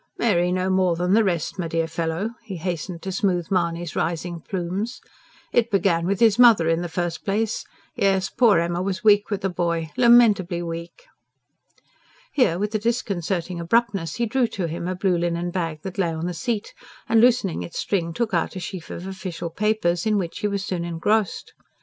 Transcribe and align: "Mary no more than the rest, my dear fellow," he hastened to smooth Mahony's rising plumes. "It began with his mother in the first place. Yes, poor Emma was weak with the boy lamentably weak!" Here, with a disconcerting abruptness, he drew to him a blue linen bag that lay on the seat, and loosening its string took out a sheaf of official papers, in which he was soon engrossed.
"Mary 0.17 0.51
no 0.51 0.67
more 0.67 0.95
than 0.95 1.13
the 1.13 1.23
rest, 1.23 1.59
my 1.59 1.67
dear 1.67 1.85
fellow," 1.85 2.31
he 2.43 2.57
hastened 2.57 3.03
to 3.03 3.11
smooth 3.11 3.51
Mahony's 3.51 3.95
rising 3.95 4.39
plumes. 4.41 4.99
"It 5.53 5.69
began 5.69 6.07
with 6.07 6.19
his 6.19 6.39
mother 6.39 6.67
in 6.67 6.81
the 6.81 6.89
first 6.89 7.23
place. 7.23 7.63
Yes, 7.95 8.27
poor 8.27 8.57
Emma 8.57 8.81
was 8.81 9.03
weak 9.03 9.29
with 9.29 9.41
the 9.41 9.49
boy 9.51 9.91
lamentably 9.97 10.63
weak!" 10.63 11.05
Here, 12.33 12.57
with 12.57 12.73
a 12.73 12.79
disconcerting 12.79 13.59
abruptness, 13.59 14.15
he 14.15 14.25
drew 14.25 14.47
to 14.47 14.65
him 14.65 14.87
a 14.87 14.95
blue 14.95 15.19
linen 15.19 15.51
bag 15.51 15.83
that 15.83 15.99
lay 15.99 16.11
on 16.13 16.25
the 16.25 16.33
seat, 16.33 16.73
and 17.07 17.21
loosening 17.21 17.61
its 17.61 17.77
string 17.77 18.11
took 18.11 18.33
out 18.33 18.55
a 18.55 18.59
sheaf 18.59 18.89
of 18.89 19.05
official 19.05 19.51
papers, 19.51 20.07
in 20.07 20.17
which 20.17 20.39
he 20.39 20.47
was 20.47 20.65
soon 20.65 20.83
engrossed. 20.83 21.53